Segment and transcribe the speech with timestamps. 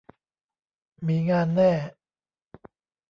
[1.07, 1.71] มีงานแน่